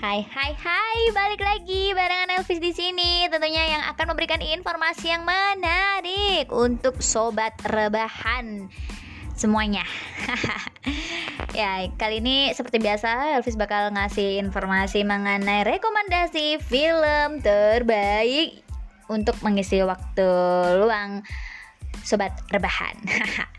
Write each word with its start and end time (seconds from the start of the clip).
Hai 0.00 0.24
hai 0.32 0.56
hai, 0.56 1.00
balik 1.12 1.44
lagi 1.44 1.92
barengan 1.92 2.32
Elvis 2.40 2.56
di 2.56 2.72
sini. 2.72 3.28
Tentunya 3.28 3.76
yang 3.76 3.84
akan 3.92 4.16
memberikan 4.16 4.40
informasi 4.40 5.12
yang 5.12 5.28
menarik 5.28 6.48
untuk 6.48 7.04
sobat 7.04 7.52
rebahan 7.68 8.72
semuanya. 9.36 9.84
ya, 11.60 11.84
kali 12.00 12.24
ini 12.24 12.48
seperti 12.56 12.80
biasa 12.80 13.36
Elvis 13.36 13.60
bakal 13.60 13.92
ngasih 13.92 14.40
informasi 14.40 15.04
mengenai 15.04 15.68
rekomendasi 15.68 16.64
film 16.64 17.44
terbaik 17.44 18.64
untuk 19.12 19.36
mengisi 19.44 19.84
waktu 19.84 20.28
luang 20.80 21.20
sobat 22.00 22.32
rebahan. 22.48 22.96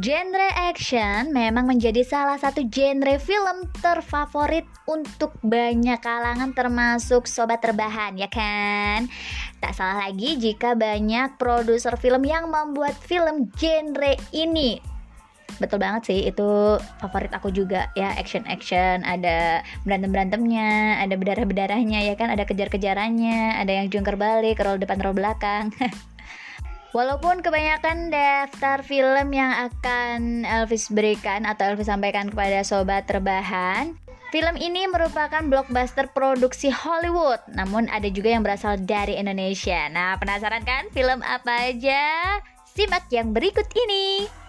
Genre 0.00 0.48
action 0.56 1.28
memang 1.28 1.68
menjadi 1.68 2.00
salah 2.00 2.40
satu 2.40 2.64
genre 2.72 3.20
film 3.20 3.68
terfavorit 3.84 4.64
untuk 4.88 5.36
banyak 5.44 6.00
kalangan 6.00 6.56
termasuk 6.56 7.28
sobat 7.28 7.60
terbahan 7.60 8.16
ya 8.16 8.24
kan? 8.32 9.12
Tak 9.60 9.76
salah 9.76 10.08
lagi 10.08 10.40
jika 10.40 10.72
banyak 10.72 11.36
produser 11.36 12.00
film 12.00 12.24
yang 12.24 12.48
membuat 12.48 12.96
film 12.96 13.52
genre 13.60 14.16
ini. 14.32 14.80
Betul 15.60 15.84
banget 15.84 16.08
sih 16.08 16.32
itu 16.32 16.80
favorit 17.04 17.36
aku 17.36 17.52
juga 17.52 17.92
ya. 17.92 18.16
Action 18.16 18.48
action 18.48 19.04
ada 19.04 19.60
berantem 19.84 20.08
berantemnya 20.08 20.96
ada 20.96 21.12
berdarah 21.20 21.44
berdarahnya 21.44 22.08
ya 22.08 22.16
kan? 22.16 22.32
Ada 22.32 22.48
kejar 22.48 22.72
kejarannya 22.72 23.60
ada 23.60 23.84
yang 23.84 23.92
jungkir 23.92 24.16
balik 24.16 24.64
roll 24.64 24.80
depan 24.80 24.96
roll 25.04 25.12
belakang 25.12 25.76
Walaupun 26.90 27.38
kebanyakan 27.38 28.10
daftar 28.10 28.82
film 28.82 29.30
yang 29.30 29.70
akan 29.70 30.42
Elvis 30.42 30.90
berikan 30.90 31.46
atau 31.46 31.70
Elvis 31.70 31.86
sampaikan 31.86 32.26
kepada 32.26 32.66
sobat 32.66 33.06
terbahan, 33.06 33.94
film 34.34 34.58
ini 34.58 34.90
merupakan 34.90 35.38
blockbuster 35.46 36.10
produksi 36.10 36.66
Hollywood, 36.66 37.38
namun 37.54 37.86
ada 37.94 38.10
juga 38.10 38.34
yang 38.34 38.42
berasal 38.42 38.74
dari 38.82 39.14
Indonesia. 39.22 39.86
Nah, 39.86 40.18
penasaran 40.18 40.66
kan 40.66 40.90
film 40.90 41.22
apa 41.22 41.70
aja? 41.70 42.42
Simak 42.74 43.06
yang 43.14 43.30
berikut 43.30 43.70
ini. 43.86 44.39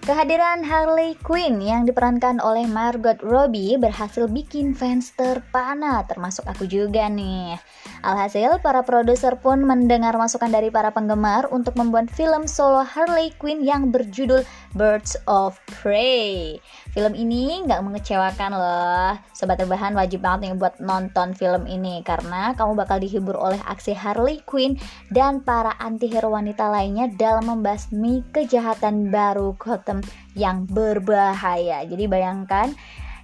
Kehadiran 0.00 0.64
Harley 0.64 1.12
Quinn 1.20 1.60
yang 1.60 1.84
diperankan 1.84 2.40
oleh 2.40 2.64
Margot 2.64 3.20
Robbie 3.20 3.76
berhasil 3.76 4.24
bikin 4.32 4.72
fans 4.72 5.12
terpana, 5.12 6.00
termasuk 6.08 6.48
aku 6.48 6.64
juga 6.64 7.04
nih. 7.12 7.60
Alhasil, 8.00 8.64
para 8.64 8.80
produser 8.80 9.36
pun 9.36 9.60
mendengar 9.60 10.16
masukan 10.16 10.48
dari 10.48 10.72
para 10.72 10.88
penggemar 10.88 11.52
untuk 11.52 11.76
membuat 11.76 12.08
film 12.08 12.48
solo 12.48 12.80
Harley 12.80 13.28
Quinn 13.36 13.60
yang 13.60 13.92
berjudul 13.92 14.40
Birds 14.72 15.20
of 15.28 15.60
Prey. 15.68 16.56
Film 16.96 17.12
ini 17.12 17.60
nggak 17.68 17.84
mengecewakan 17.84 18.56
loh. 18.56 19.12
Sobat 19.36 19.60
terbahan 19.60 19.92
wajib 19.92 20.24
banget 20.24 20.48
nih 20.48 20.56
buat 20.56 20.80
nonton 20.80 21.36
film 21.36 21.68
ini 21.68 22.00
karena 22.00 22.56
kamu 22.56 22.72
bakal 22.72 22.96
dihibur 23.04 23.36
oleh 23.36 23.60
aksi 23.68 23.92
Harley 23.92 24.40
Quinn 24.48 24.80
dan 25.12 25.44
para 25.44 25.76
antihero 25.76 26.32
wanita 26.32 26.72
lainnya 26.72 27.12
dalam 27.20 27.52
membasmi 27.52 28.24
kejahatan 28.32 29.12
baru 29.12 29.52
Gotham 29.90 30.06
yang 30.38 30.70
berbahaya. 30.70 31.82
Jadi 31.82 32.06
bayangkan 32.06 32.70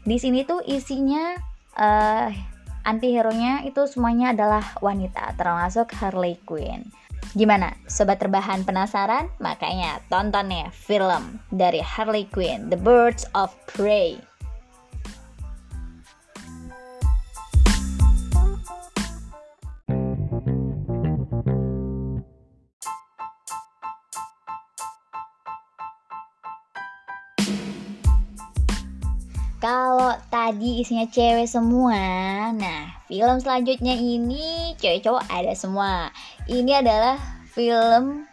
di 0.03 0.19
sini 0.19 0.43
tuh 0.43 0.59
isinya 0.67 1.39
uh, 1.79 2.27
anti-hero-nya 2.83 3.63
itu 3.63 3.87
semuanya 3.87 4.35
adalah 4.35 4.75
wanita, 4.83 5.39
termasuk 5.39 5.95
Harley 5.95 6.35
Quinn. 6.43 6.91
Gimana? 7.39 7.75
Sobat 7.87 8.19
terbahan 8.19 8.67
penasaran? 8.67 9.31
Makanya 9.39 10.03
tonton 10.11 10.51
ya 10.51 10.69
film 10.75 11.39
dari 11.55 11.79
Harley 11.79 12.27
Quinn, 12.27 12.67
The 12.67 12.79
Birds 12.79 13.31
of 13.39 13.55
Prey. 13.71 14.19
Kalau 29.67 30.15
tadi 30.31 30.79
isinya 30.79 31.11
cewek 31.11 31.51
semua, 31.51 31.99
nah 32.55 33.03
film 33.11 33.43
selanjutnya 33.43 33.99
ini 33.99 34.79
cewek 34.79 35.03
cowok 35.03 35.27
ada 35.27 35.59
semua. 35.59 36.15
Ini 36.47 36.87
adalah 36.87 37.19
film 37.51 38.31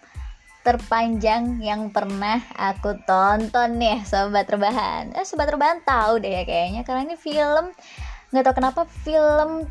terpanjang 0.61 1.57
yang 1.57 1.89
pernah 1.89 2.37
aku 2.53 3.01
tonton 3.09 3.81
nih 3.81 4.05
sobat 4.05 4.45
rebahan. 4.45 5.17
Eh 5.17 5.25
sobat 5.25 5.49
rebahan 5.49 5.81
tahu 5.81 6.21
deh 6.21 6.37
ya 6.37 6.43
kayaknya 6.45 6.85
karena 6.85 7.01
ini 7.09 7.17
film 7.17 7.73
nggak 8.29 8.43
tahu 8.45 8.53
kenapa 8.61 8.85
film 9.01 9.65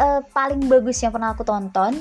uh, 0.00 0.20
paling 0.32 0.72
bagus 0.72 1.04
yang 1.04 1.12
pernah 1.12 1.36
aku 1.36 1.44
tonton 1.44 2.00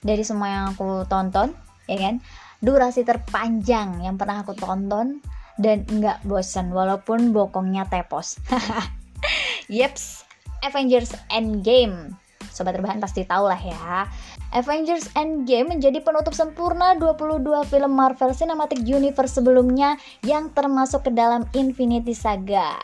dari 0.00 0.24
semua 0.24 0.48
yang 0.48 0.64
aku 0.72 1.04
tonton, 1.04 1.52
ya 1.84 2.00
kan? 2.00 2.24
Durasi 2.64 3.04
terpanjang 3.04 4.08
yang 4.08 4.16
pernah 4.16 4.40
aku 4.40 4.56
tonton 4.56 5.20
dan 5.56 5.84
nggak 5.88 6.24
bosan 6.28 6.72
walaupun 6.72 7.32
bokongnya 7.32 7.88
tepos. 7.88 8.40
Yeps, 9.72 10.24
Avengers 10.62 11.16
Endgame. 11.32 12.14
Sobat 12.52 12.72
terbahan 12.72 13.02
pasti 13.02 13.26
tahu 13.28 13.52
lah 13.52 13.60
ya. 13.60 14.08
Avengers 14.54 15.12
Endgame 15.12 15.76
menjadi 15.76 16.00
penutup 16.00 16.32
sempurna 16.32 16.96
22 16.96 17.44
film 17.68 17.92
Marvel 17.92 18.32
Cinematic 18.32 18.80
Universe 18.86 19.36
sebelumnya 19.36 20.00
yang 20.24 20.48
termasuk 20.54 21.04
ke 21.04 21.12
dalam 21.12 21.44
Infinity 21.52 22.16
Saga. 22.16 22.80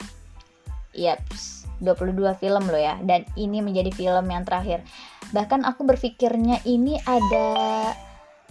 Yeps, 0.93 1.65
22 1.81 2.37
film 2.37 2.69
loh 2.69 2.81
ya. 2.81 3.01
Dan 3.01 3.25
ini 3.41 3.65
menjadi 3.65 3.89
film 3.95 4.29
yang 4.29 4.45
terakhir. 4.45 4.85
Bahkan 5.33 5.65
aku 5.65 5.89
berpikirnya 5.89 6.61
ini 6.69 7.01
ada 7.09 7.49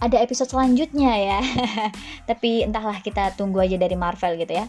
ada 0.02 0.18
episode 0.18 0.50
selanjutnya 0.50 1.14
ya. 1.14 1.40
Tapi 2.28 2.66
entahlah 2.66 2.98
kita 2.98 3.38
tunggu 3.38 3.62
aja 3.62 3.78
dari 3.78 3.94
Marvel 3.94 4.34
gitu 4.34 4.58
ya. 4.58 4.66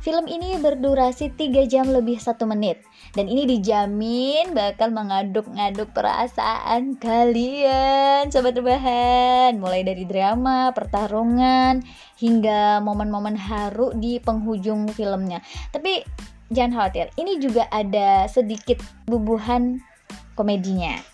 Film 0.00 0.24
ini 0.30 0.56
berdurasi 0.56 1.36
3 1.36 1.68
jam 1.68 1.84
lebih 1.92 2.16
1 2.16 2.40
menit 2.48 2.80
dan 3.12 3.28
ini 3.28 3.44
dijamin 3.44 4.56
bakal 4.56 4.88
mengaduk-ngaduk 4.96 5.92
perasaan 5.92 6.96
kalian 6.96 8.32
sobat 8.32 8.56
rebahan 8.56 9.60
mulai 9.60 9.84
dari 9.84 10.08
drama, 10.08 10.72
pertarungan 10.72 11.84
hingga 12.16 12.80
momen-momen 12.80 13.36
haru 13.36 13.92
di 13.92 14.16
penghujung 14.24 14.88
filmnya. 14.88 15.44
Tapi 15.68 16.00
jangan 16.48 16.80
khawatir, 16.80 17.12
ini 17.20 17.36
juga 17.36 17.68
ada 17.68 18.24
sedikit 18.24 18.80
bubuhan 19.04 19.84
komedinya 20.32 21.09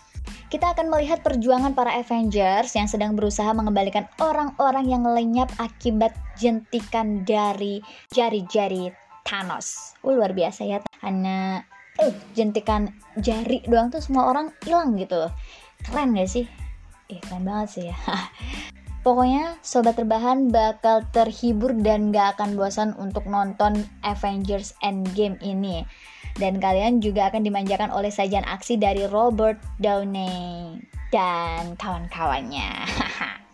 kita 0.47 0.71
akan 0.71 0.87
melihat 0.87 1.19
perjuangan 1.27 1.75
para 1.75 1.91
Avengers 1.99 2.71
yang 2.71 2.87
sedang 2.87 3.19
berusaha 3.19 3.51
mengembalikan 3.51 4.07
orang-orang 4.23 4.87
yang 4.87 5.03
lenyap 5.03 5.51
akibat 5.59 6.15
jentikan 6.39 7.27
dari 7.27 7.83
jari-jari 8.15 8.87
Thanos. 9.27 9.99
Uh, 10.07 10.15
luar 10.15 10.31
biasa 10.31 10.63
ya, 10.63 10.79
hanya 11.03 11.67
uh, 11.99 12.13
jentikan 12.31 12.95
jari 13.19 13.59
doang 13.67 13.91
tuh 13.91 13.99
semua 13.99 14.31
orang 14.31 14.55
hilang 14.63 14.95
gitu 14.95 15.27
Keren 15.83 16.15
gak 16.15 16.31
sih? 16.31 16.47
Ih, 17.11 17.19
keren 17.21 17.43
banget 17.43 17.67
sih 17.69 17.85
ya. 17.91 17.97
Pokoknya 19.05 19.59
sobat 19.63 19.99
terbahan 19.99 20.47
bakal 20.47 21.03
terhibur 21.11 21.75
dan 21.75 22.15
gak 22.15 22.39
akan 22.39 22.55
bosan 22.55 22.95
untuk 22.95 23.27
nonton 23.27 23.83
Avengers 24.03 24.75
Endgame 24.79 25.35
ini 25.43 25.83
dan 26.37 26.61
kalian 26.61 27.01
juga 27.01 27.29
akan 27.33 27.41
dimanjakan 27.41 27.89
oleh 27.89 28.13
sajian 28.13 28.45
aksi 28.45 28.77
dari 28.77 29.05
Robert 29.09 29.57
Downey 29.81 30.77
dan 31.09 31.73
kawan-kawannya. 31.77 32.69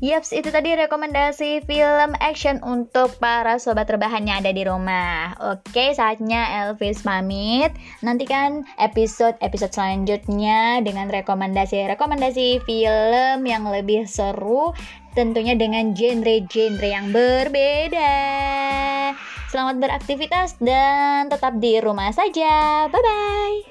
Yaps, 0.00 0.32
itu 0.32 0.48
tadi 0.48 0.72
rekomendasi 0.72 1.60
film 1.68 2.16
action 2.24 2.56
untuk 2.64 3.20
para 3.20 3.60
sobat 3.60 3.84
rebahan 3.84 4.24
yang 4.24 4.40
ada 4.40 4.48
di 4.48 4.64
rumah. 4.64 5.36
Oke, 5.52 5.92
saatnya 5.92 6.64
Elvis 6.64 7.04
pamit. 7.04 7.68
Nantikan 8.00 8.64
episode-episode 8.80 9.76
selanjutnya 9.76 10.80
dengan 10.80 11.12
rekomendasi-rekomendasi 11.12 12.64
film 12.64 13.44
yang 13.44 13.68
lebih 13.68 14.08
seru, 14.08 14.72
tentunya 15.12 15.52
dengan 15.52 15.92
genre-genre 15.92 16.88
yang 16.88 17.12
berbeda. 17.12 18.16
Selamat 19.52 19.84
beraktivitas 19.84 20.56
dan 20.64 21.28
tetap 21.28 21.60
di 21.60 21.76
rumah 21.76 22.08
saja. 22.08 22.88
Bye 22.88 23.04
bye. 23.04 23.69